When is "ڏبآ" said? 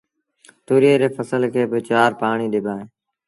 2.53-2.73